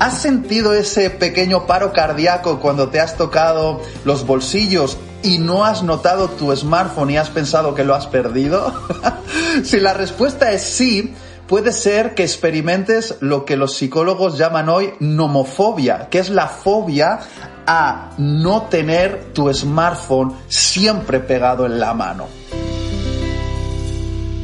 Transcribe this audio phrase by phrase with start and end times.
[0.00, 5.82] ¿Has sentido ese pequeño paro cardíaco cuando te has tocado los bolsillos y no has
[5.82, 8.72] notado tu smartphone y has pensado que lo has perdido?
[9.62, 11.14] si la respuesta es sí,
[11.46, 17.18] puede ser que experimentes lo que los psicólogos llaman hoy nomofobia, que es la fobia
[17.66, 22.39] a no tener tu smartphone siempre pegado en la mano.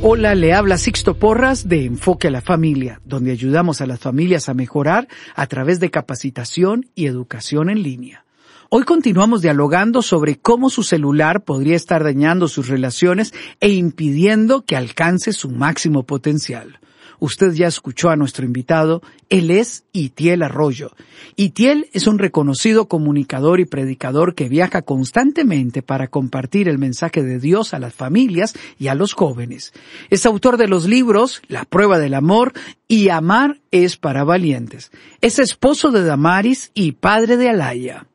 [0.03, 4.49] Hola, le habla Sixto Porras de Enfoque a la Familia, donde ayudamos a las familias
[4.49, 8.25] a mejorar a través de capacitación y educación en línea.
[8.69, 14.77] Hoy continuamos dialogando sobre cómo su celular podría estar dañando sus relaciones e impidiendo que
[14.77, 16.79] alcance su máximo potencial.
[17.19, 20.93] Usted ya escuchó a nuestro invitado, él es Itiel Arroyo.
[21.37, 27.39] Itiel es un reconocido comunicador y predicador que viaja constantemente para compartir el mensaje de
[27.39, 29.73] Dios a las familias y a los jóvenes.
[30.11, 32.53] Es autor de los libros La prueba del amor
[32.89, 34.91] y Amar es para valientes.
[35.21, 38.07] Es esposo de Damaris y padre de Alaya.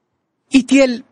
[0.49, 1.05] Itiel,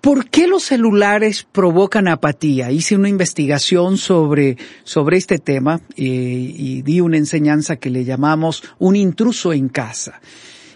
[0.00, 2.70] ¿Por qué los celulares provocan apatía?
[2.72, 8.64] Hice una investigación sobre, sobre este tema eh, y di una enseñanza que le llamamos
[8.78, 10.20] un intruso en casa.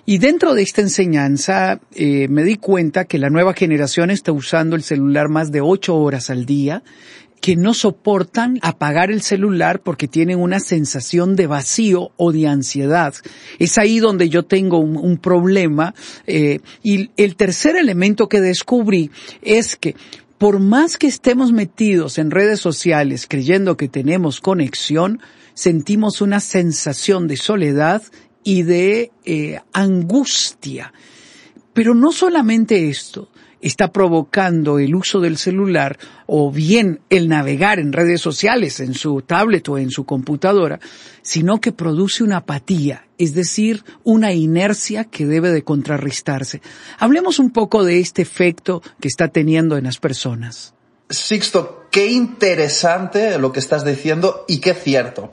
[0.04, 4.74] Y dentro de esta enseñanza eh, me di cuenta que la nueva generación está usando
[4.74, 6.82] el celular más de ocho horas al día,
[7.42, 13.14] que no soportan apagar el celular porque tienen una sensación de vacío o de ansiedad.
[13.58, 15.92] Es ahí donde yo tengo un, problema.
[16.28, 19.10] Eh, y el tercer elemento que descubrí
[19.42, 19.96] es que
[20.38, 25.20] por más que estemos metidos en redes sociales creyendo que tenemos conexión,
[25.52, 28.04] sentimos una sensación de soledad
[28.44, 30.92] y de eh, angustia.
[31.74, 33.30] Pero no solamente esto,
[33.62, 39.22] está provocando el uso del celular o bien el navegar en redes sociales, en su
[39.22, 40.80] tablet o en su computadora,
[41.22, 46.60] sino que produce una apatía, es decir, una inercia que debe de contrarrestarse.
[46.98, 50.74] Hablemos un poco de este efecto que está teniendo en las personas.
[51.08, 55.30] Sixto, qué interesante lo que estás diciendo y qué cierto.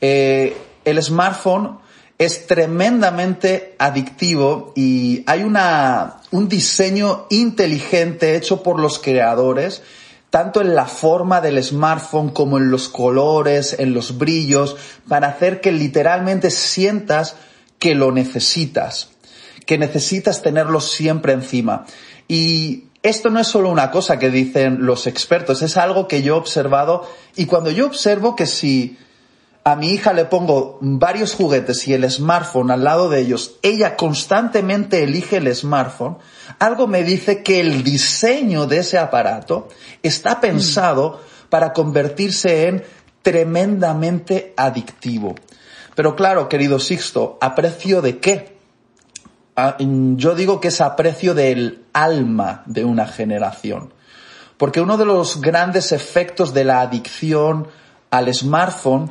[0.00, 1.78] Eh, el smartphone
[2.24, 9.82] es tremendamente adictivo y hay una, un diseño inteligente hecho por los creadores,
[10.30, 14.76] tanto en la forma del smartphone como en los colores, en los brillos,
[15.08, 17.36] para hacer que literalmente sientas
[17.78, 19.10] que lo necesitas,
[19.66, 21.86] que necesitas tenerlo siempre encima.
[22.28, 26.36] Y esto no es solo una cosa que dicen los expertos, es algo que yo
[26.36, 28.96] he observado y cuando yo observo que si
[29.64, 33.96] a mi hija le pongo varios juguetes y el smartphone al lado de ellos, ella
[33.96, 36.18] constantemente elige el smartphone,
[36.58, 39.68] algo me dice que el diseño de ese aparato
[40.02, 42.82] está pensado para convertirse en
[43.22, 45.36] tremendamente adictivo.
[45.94, 48.56] Pero claro, querido Sixto, ¿a precio de qué?
[49.54, 53.92] Ah, yo digo que es a precio del alma de una generación.
[54.56, 57.68] Porque uno de los grandes efectos de la adicción
[58.10, 59.10] al smartphone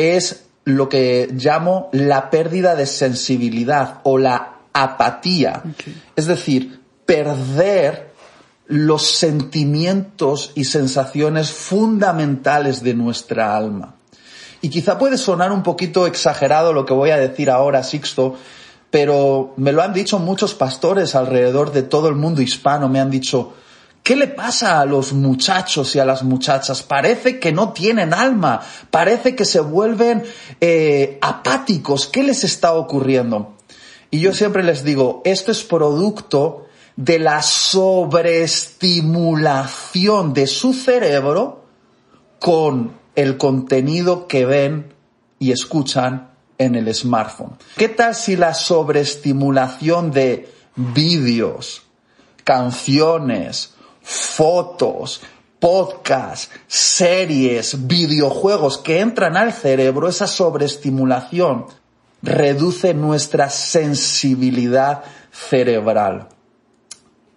[0.00, 5.62] es lo que llamo la pérdida de sensibilidad o la apatía.
[6.16, 8.10] Es decir, perder
[8.66, 13.96] los sentimientos y sensaciones fundamentales de nuestra alma.
[14.62, 18.36] Y quizá puede sonar un poquito exagerado lo que voy a decir ahora, Sixto,
[18.90, 23.10] pero me lo han dicho muchos pastores alrededor de todo el mundo hispano, me han
[23.10, 23.54] dicho,
[24.10, 26.82] ¿Qué le pasa a los muchachos y a las muchachas?
[26.82, 28.60] Parece que no tienen alma,
[28.90, 30.24] parece que se vuelven
[30.60, 32.08] eh, apáticos.
[32.08, 33.54] ¿Qué les está ocurriendo?
[34.10, 36.66] Y yo siempre les digo, esto es producto
[36.96, 41.66] de la sobreestimulación de su cerebro
[42.40, 44.92] con el contenido que ven
[45.38, 47.56] y escuchan en el smartphone.
[47.76, 51.82] ¿Qué tal si la sobreestimulación de vídeos,
[52.42, 55.22] canciones, fotos,
[55.58, 61.66] podcasts, series, videojuegos que entran al cerebro, esa sobreestimulación
[62.22, 66.28] reduce nuestra sensibilidad cerebral.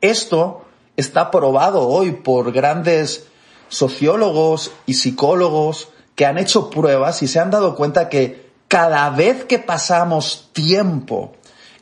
[0.01, 0.65] Esto
[0.97, 3.27] está probado hoy por grandes
[3.69, 9.45] sociólogos y psicólogos que han hecho pruebas y se han dado cuenta que cada vez
[9.45, 11.33] que pasamos tiempo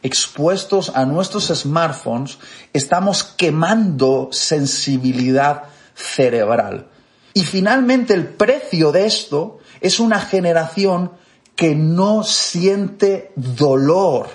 [0.03, 2.37] expuestos a nuestros smartphones,
[2.73, 5.63] estamos quemando sensibilidad
[5.95, 6.87] cerebral.
[7.33, 11.11] Y finalmente el precio de esto es una generación
[11.55, 14.27] que no siente dolor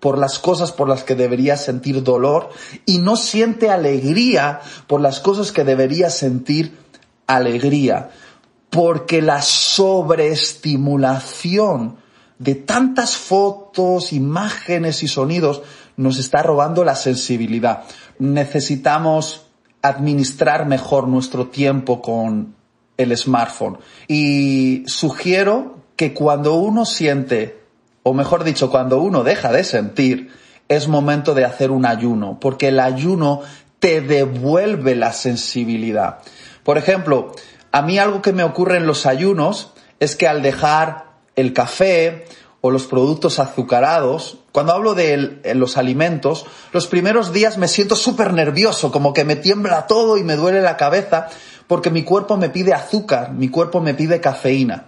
[0.00, 2.50] por las cosas por las que debería sentir dolor
[2.84, 6.76] y no siente alegría por las cosas que debería sentir
[7.26, 8.10] alegría.
[8.70, 11.96] Porque la sobreestimulación
[12.38, 15.62] de tantas fotos, imágenes y sonidos
[15.96, 17.84] nos está robando la sensibilidad.
[18.18, 19.46] Necesitamos
[19.82, 22.54] administrar mejor nuestro tiempo con
[22.96, 23.78] el smartphone.
[24.08, 27.62] Y sugiero que cuando uno siente,
[28.02, 30.30] o mejor dicho, cuando uno deja de sentir,
[30.68, 33.42] es momento de hacer un ayuno, porque el ayuno
[33.78, 36.18] te devuelve la sensibilidad.
[36.64, 37.32] Por ejemplo,
[37.72, 41.05] a mí algo que me ocurre en los ayunos es que al dejar
[41.36, 42.24] el café
[42.62, 48.32] o los productos azucarados, cuando hablo de los alimentos, los primeros días me siento súper
[48.32, 51.28] nervioso, como que me tiembla todo y me duele la cabeza,
[51.68, 54.86] porque mi cuerpo me pide azúcar, mi cuerpo me pide cafeína.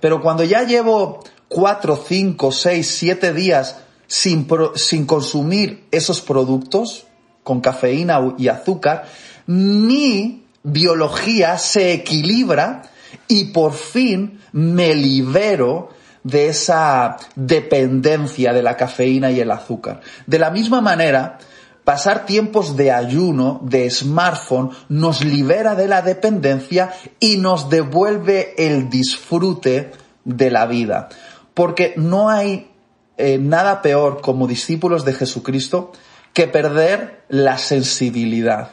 [0.00, 7.06] Pero cuando ya llevo cuatro, cinco, seis, siete días sin, sin consumir esos productos
[7.44, 9.04] con cafeína y azúcar,
[9.46, 12.82] mi biología se equilibra
[13.28, 15.90] y por fin me libero
[16.24, 20.00] de esa dependencia de la cafeína y el azúcar.
[20.26, 21.38] De la misma manera,
[21.84, 28.88] pasar tiempos de ayuno, de smartphone, nos libera de la dependencia y nos devuelve el
[28.88, 29.92] disfrute
[30.24, 31.08] de la vida.
[31.54, 32.70] Porque no hay
[33.18, 35.92] eh, nada peor como discípulos de Jesucristo
[36.32, 38.70] que perder la sensibilidad.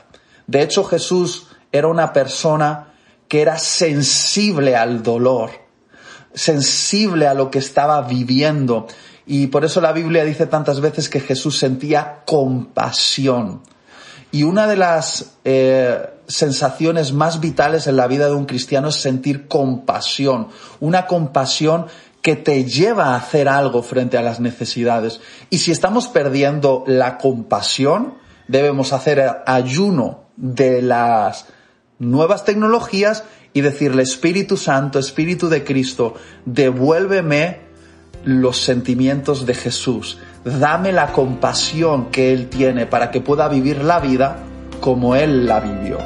[0.47, 2.88] De hecho, Jesús era una persona
[3.29, 5.51] que era sensible al dolor,
[6.33, 8.87] sensible a lo que estaba viviendo.
[9.25, 13.61] Y por eso la Biblia dice tantas veces que Jesús sentía compasión.
[14.31, 18.95] Y una de las eh, sensaciones más vitales en la vida de un cristiano es
[18.95, 20.47] sentir compasión.
[20.79, 21.85] Una compasión
[22.23, 25.21] que te lleva a hacer algo frente a las necesidades.
[25.51, 28.15] Y si estamos perdiendo la compasión,
[28.47, 31.45] debemos hacer ayuno de las
[31.99, 36.15] nuevas tecnologías y decirle, Espíritu Santo, Espíritu de Cristo,
[36.45, 37.59] devuélveme
[38.23, 40.17] los sentimientos de Jesús.
[40.43, 44.37] Dame la compasión que Él tiene para que pueda vivir la vida
[44.79, 45.97] como Él la vivió.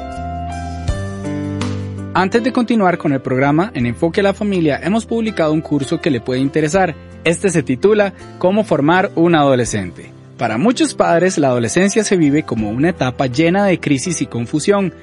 [2.16, 6.00] Antes de continuar con el programa, en Enfoque a la Familia hemos publicado un curso
[6.00, 6.94] que le puede interesar.
[7.24, 10.12] Este se titula Cómo formar un adolescente.
[10.38, 14.94] Para muchos padres, la adolescencia se vive como una etapa llena de crisis y confusión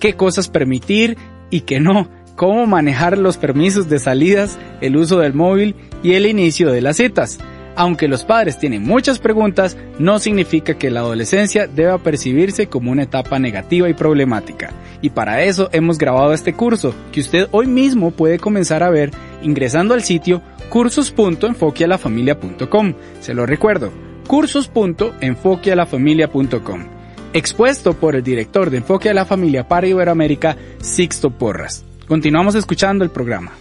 [0.00, 1.16] qué cosas permitir
[1.50, 6.26] y qué no, cómo manejar los permisos de salidas, el uso del móvil y el
[6.26, 7.38] inicio de las citas.
[7.76, 13.04] Aunque los padres tienen muchas preguntas, no significa que la adolescencia deba percibirse como una
[13.04, 14.72] etapa negativa y problemática.
[15.02, 19.12] Y para eso hemos grabado este curso, que usted hoy mismo puede comenzar a ver
[19.42, 22.94] ingresando al sitio cursos.enfoquealafamilia.com.
[23.20, 23.92] Se lo recuerdo,
[24.26, 26.99] cursos.enfoquealafamilia.com
[27.32, 31.84] expuesto por el director de Enfoque a la Familia para Iberoamérica, Sixto Porras.
[32.08, 33.52] Continuamos escuchando el programa.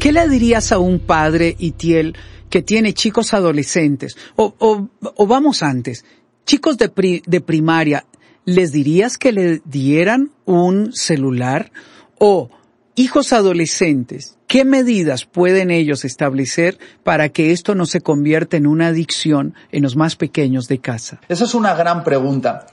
[0.00, 2.16] ¿Qué le dirías a un padre, Itiel,
[2.50, 4.16] que tiene chicos adolescentes?
[4.36, 6.04] O, o, vamos antes,
[6.46, 8.04] chicos de, de primaria,
[8.44, 11.70] ¿les dirías que le dieran un celular?
[12.18, 12.50] O
[12.98, 18.88] hijos adolescentes, ¿qué medidas pueden ellos establecer para que esto no se convierta en una
[18.88, 21.20] adicción en los más pequeños de casa?
[21.28, 22.66] Esa es una gran pregunta.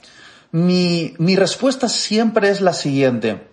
[0.52, 3.48] Mi, respuesta siempre es la siguiente.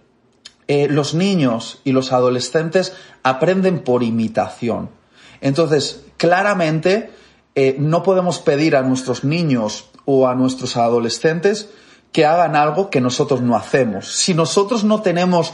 [0.67, 4.91] Eh, los niños y los adolescentes aprenden por imitación.
[5.41, 7.11] Entonces, claramente,
[7.55, 11.69] eh, no podemos pedir a nuestros niños o a nuestros adolescentes
[12.13, 14.07] que hagan algo que nosotros no hacemos.
[14.07, 15.53] Si nosotros no tenemos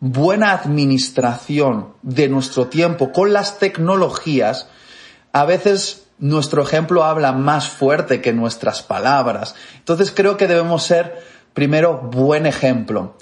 [0.00, 4.68] buena administración de nuestro tiempo con las tecnologías,
[5.32, 9.54] a veces nuestro ejemplo habla más fuerte que nuestras palabras.
[9.76, 11.22] Entonces creo que debemos ser
[11.54, 13.16] primero buen ejemplo.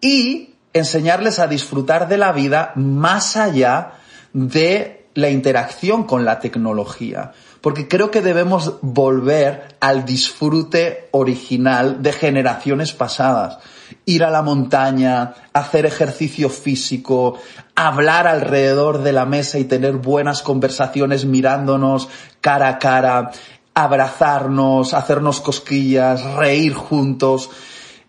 [0.00, 3.92] Y enseñarles a disfrutar de la vida más allá
[4.32, 7.32] de la interacción con la tecnología.
[7.60, 13.58] Porque creo que debemos volver al disfrute original de generaciones pasadas.
[14.04, 17.38] Ir a la montaña, hacer ejercicio físico,
[17.74, 22.08] hablar alrededor de la mesa y tener buenas conversaciones mirándonos
[22.40, 23.30] cara a cara,
[23.74, 27.50] abrazarnos, hacernos cosquillas, reír juntos.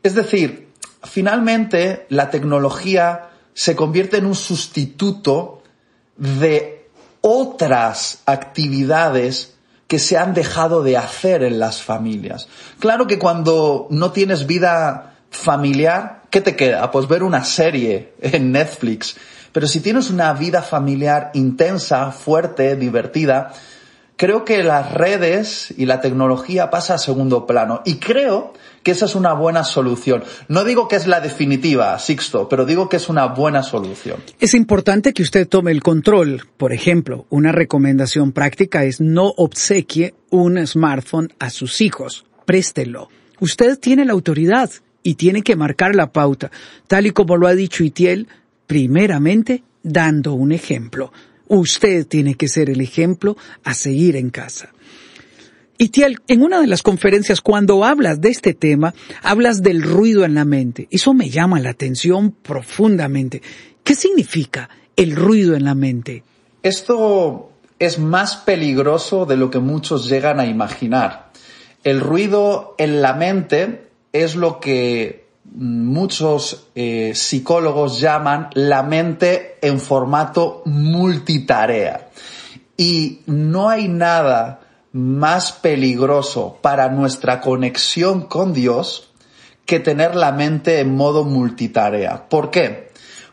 [0.04, 0.70] Es decir,
[1.04, 5.64] finalmente la tecnología se convierte en un sustituto
[6.18, 6.90] de
[7.22, 9.56] otras actividades
[9.88, 12.48] que se han dejado de hacer en las familias.
[12.80, 16.92] Claro que cuando no tienes vida familiar, ¿qué te queda?
[16.92, 19.16] Pues ver una serie en Netflix.
[19.52, 23.54] Pero si tienes una vida familiar intensa, fuerte, divertida,
[24.18, 27.82] creo que las redes y la tecnología pasa a segundo plano.
[27.86, 28.54] Y creo
[28.84, 30.24] que esa es una buena solución.
[30.48, 34.18] No digo que es la definitiva, Sixto, pero digo que es una buena solución.
[34.40, 36.44] Es importante que usted tome el control.
[36.58, 42.26] Por ejemplo, una recomendación práctica es no obsequie un smartphone a sus hijos.
[42.46, 43.10] Préstelo.
[43.40, 44.70] Usted tiene la autoridad
[45.06, 46.50] y tiene que marcar la pauta,
[46.88, 48.28] tal y como lo ha dicho Itiel,
[48.66, 51.14] primeramente dando un ejemplo.
[51.48, 54.74] Usted tiene que ser el ejemplo a seguir en casa.
[55.78, 60.26] Y Tiel, en una de las conferencias, cuando hablas de este tema, hablas del ruido
[60.26, 60.88] en la mente.
[60.90, 63.44] Eso me llama la atención profundamente.
[63.84, 66.24] ¿Qué significa el ruido en la mente?
[66.64, 71.30] Esto es más peligroso de lo que muchos llegan a imaginar.
[71.84, 73.85] El ruido en la mente
[74.24, 82.10] es lo que muchos eh, psicólogos llaman la mente en formato multitarea.
[82.78, 89.12] Y no hay nada más peligroso para nuestra conexión con Dios
[89.66, 92.30] que tener la mente en modo multitarea.
[92.30, 92.92] ¿Por qué?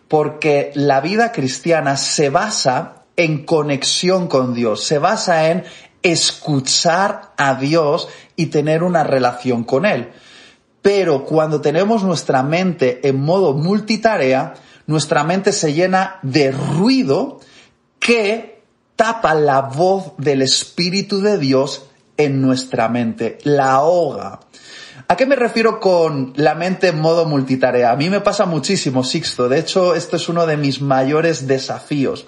[0.09, 5.65] Porque la vida cristiana se basa en conexión con Dios, se basa en
[6.03, 10.11] escuchar a Dios y tener una relación con Él.
[10.83, 14.55] Pero cuando tenemos nuestra mente en modo multitarea,
[14.87, 17.41] nuestra mente se llena de ruido
[18.01, 18.63] que
[18.97, 21.87] tapa la voz del Espíritu de Dios
[22.17, 24.41] en nuestra mente, la ahoga.
[25.09, 27.91] ¿A qué me refiero con la mente en modo multitarea?
[27.91, 29.49] A mí me pasa muchísimo, Sixto.
[29.49, 32.27] De hecho, esto es uno de mis mayores desafíos.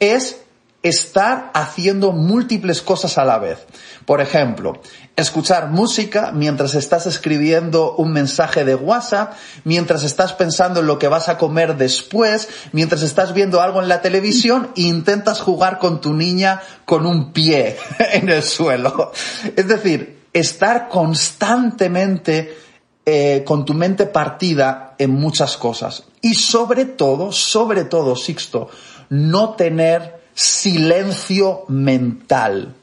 [0.00, 0.41] Es
[0.82, 3.58] estar haciendo múltiples cosas a la vez.
[4.04, 4.80] Por ejemplo,
[5.14, 9.34] escuchar música mientras estás escribiendo un mensaje de WhatsApp,
[9.64, 13.88] mientras estás pensando en lo que vas a comer después, mientras estás viendo algo en
[13.88, 17.76] la televisión e intentas jugar con tu niña con un pie
[18.12, 19.12] en el suelo.
[19.54, 22.56] Es decir, estar constantemente
[23.04, 26.04] eh, con tu mente partida en muchas cosas.
[26.20, 28.68] Y sobre todo, sobre todo, Sixto,
[29.10, 32.74] no tener silencio mental.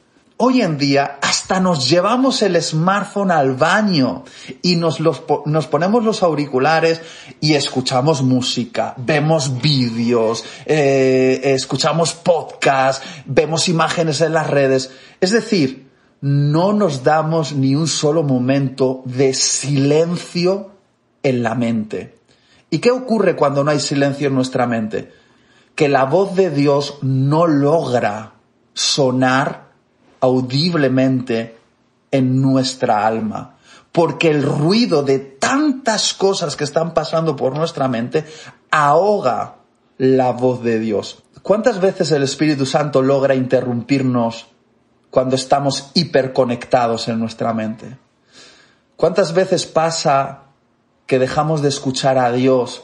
[0.41, 4.23] Hoy en día hasta nos llevamos el smartphone al baño
[4.61, 5.01] y nos,
[5.45, 7.01] nos ponemos los auriculares
[7.41, 14.91] y escuchamos música, vemos vídeos, eh, escuchamos podcasts, vemos imágenes en las redes.
[15.19, 15.89] Es decir,
[16.21, 20.71] no nos damos ni un solo momento de silencio
[21.21, 22.15] en la mente.
[22.69, 25.11] ¿Y qué ocurre cuando no hay silencio en nuestra mente?
[25.79, 28.33] Que la voz de Dios no logra
[28.74, 29.69] sonar
[30.19, 31.57] audiblemente
[32.12, 33.55] en nuestra alma,
[33.93, 38.25] porque el ruido de tantas cosas que están pasando por nuestra mente
[38.69, 39.55] ahoga
[39.98, 41.24] la voz de Dios.
[41.43, 44.48] ¿Cuántas veces el Espíritu Santo logra interrumpirnos
[45.09, 47.98] cuando estamos hiperconectados en nuestra mente?
[48.98, 50.39] ¿Cuántas veces pasa
[51.07, 52.83] que dejamos de escuchar a Dios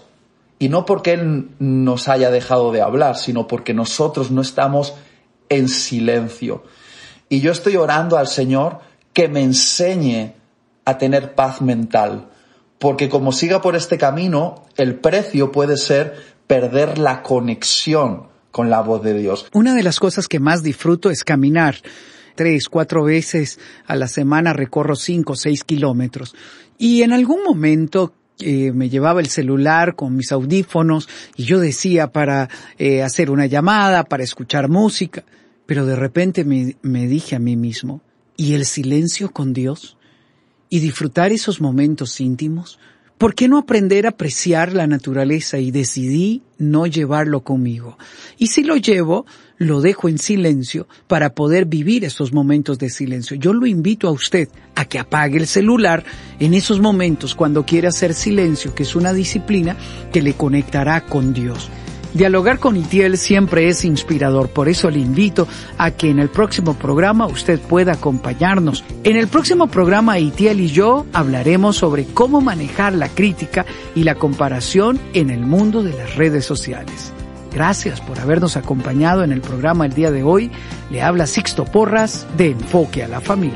[0.59, 4.93] y no porque Él nos haya dejado de hablar, sino porque nosotros no estamos
[5.49, 6.63] en silencio.
[7.29, 8.79] Y yo estoy orando al Señor
[9.13, 10.33] que me enseñe
[10.85, 12.29] a tener paz mental,
[12.79, 18.81] porque como siga por este camino, el precio puede ser perder la conexión con la
[18.81, 19.47] voz de Dios.
[19.53, 21.75] Una de las cosas que más disfruto es caminar.
[22.35, 26.35] Tres, cuatro veces a la semana recorro cinco, seis kilómetros.
[26.77, 32.11] Y en algún momento eh, me llevaba el celular con mis audífonos y yo decía
[32.11, 35.23] para eh, hacer una llamada, para escuchar música,
[35.65, 38.01] pero de repente me, me dije a mí mismo,
[38.35, 39.97] ¿y el silencio con Dios?
[40.69, 42.77] ¿Y disfrutar esos momentos íntimos?
[43.17, 47.97] ¿Por qué no aprender a apreciar la naturaleza y decidí no llevarlo conmigo?
[48.37, 49.25] Y si lo llevo,
[49.57, 53.37] lo dejo en silencio para poder vivir esos momentos de silencio.
[53.37, 56.03] Yo lo invito a usted a que apague el celular
[56.39, 59.75] en esos momentos cuando quiere hacer silencio, que es una disciplina
[60.11, 61.69] que le conectará con Dios.
[62.15, 66.73] Dialogar con Itiel siempre es inspirador, por eso le invito a que en el próximo
[66.73, 68.85] programa usted pueda acompañarnos.
[69.03, 74.15] En el próximo programa Itiel y yo hablaremos sobre cómo manejar la crítica y la
[74.15, 77.11] comparación en el mundo de las redes sociales.
[77.55, 80.51] Gracias por habernos acompañado en el programa el día de hoy.
[80.91, 83.55] Le habla Sixto Porras de Enfoque a la Familia.